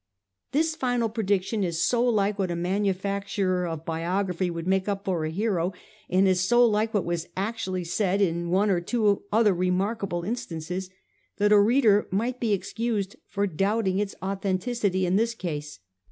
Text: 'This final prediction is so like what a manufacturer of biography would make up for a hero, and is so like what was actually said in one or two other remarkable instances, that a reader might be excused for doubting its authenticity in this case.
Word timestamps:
'This 0.51 0.75
final 0.75 1.09
prediction 1.09 1.63
is 1.63 1.85
so 1.85 2.03
like 2.03 2.39
what 2.39 2.49
a 2.49 2.55
manufacturer 2.55 3.67
of 3.67 3.85
biography 3.85 4.49
would 4.49 4.65
make 4.65 4.89
up 4.89 5.05
for 5.05 5.25
a 5.25 5.29
hero, 5.29 5.73
and 6.09 6.27
is 6.27 6.41
so 6.41 6.65
like 6.65 6.91
what 6.91 7.05
was 7.05 7.27
actually 7.37 7.83
said 7.83 8.19
in 8.19 8.49
one 8.49 8.71
or 8.71 8.81
two 8.81 9.21
other 9.31 9.53
remarkable 9.53 10.23
instances, 10.23 10.89
that 11.37 11.51
a 11.51 11.59
reader 11.59 12.07
might 12.09 12.39
be 12.39 12.51
excused 12.51 13.15
for 13.27 13.45
doubting 13.45 13.99
its 13.99 14.15
authenticity 14.23 15.05
in 15.05 15.17
this 15.17 15.35
case. 15.35 15.77